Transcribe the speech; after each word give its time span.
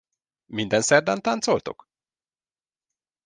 Minden 0.45 0.81
szerdán 0.81 1.21
táncoltok? 1.21 1.87